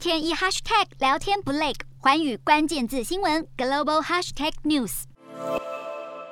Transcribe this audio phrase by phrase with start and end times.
[0.00, 5.02] 天一 hashtag 聊天不累，环宇关键字新闻 global hashtag news。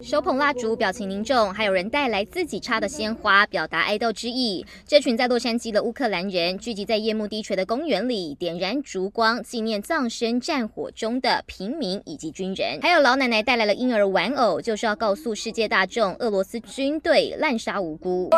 [0.01, 4.65] 手捧蜡烛，表情凝重，还有人带来自己插的鲜花，表达哀悼之意。
[4.87, 12.79] 这群在洛杉矶的乌克兰人聚集在夜幕低垂的公园里，点燃烛光，纪念葬身战火中的平民以及军人。
[12.81, 18.31] 还有老奶奶带来了婴儿玩偶，就是要告诉世界大众，俄罗斯军队滥杀无辜。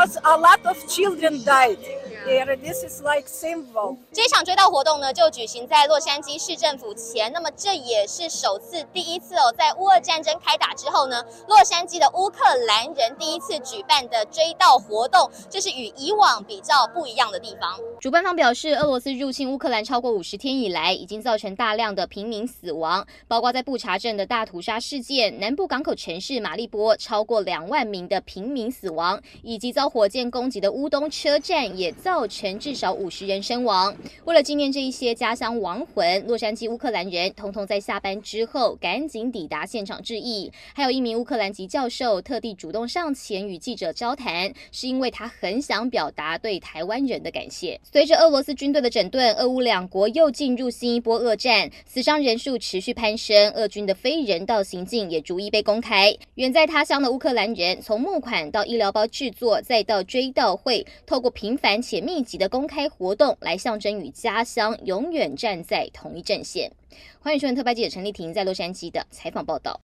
[2.26, 3.96] Yeah, this is like symbol.
[4.12, 7.32] 这场追悼活动呢，就举行在洛杉矶市政府前。
[7.32, 11.24] 那么这也是首次，第一次哦，在乌俄战争开打之后呢。
[11.48, 17.78] 洛杉矶的乌克兰人第一次举办的追悼活动，这是与以往比较不一样的地方。
[18.00, 33.94] 主办方表示，俄罗斯入侵乌克兰超过五十天以来，已经造成大量的平民死亡，包括在布查镇的大屠杀事件，南部港口城市马利波超过两万名的平民死亡，以及遭火箭攻击的乌东车站也造成至少五十人身亡。
[34.24, 41.36] 为了纪念这一些家乡亡魂，洛杉矶乌克兰人通通在下班之后赶紧抵达现场致意，还有一名乌克。
[41.40, 47.80] 兰籍教授特地主动上前与记者交谈，是因为他很想表达对台湾人的感谢。
[47.92, 56.16] 随着俄罗斯军队的整顿，俄乌两国又进入新一波恶战，死伤人数持续攀升，俄军的非人道行径也逐一被公开。
[56.36, 66.70] 远在他乡的乌克兰人，从募款到医疗包制作，再到追悼会，透过频繁且密集的公开活动，来象征与家乡永远站在同一阵线。
[67.18, 69.78] 欢迎收看特派记者陈丽婷在洛杉矶的采访报道。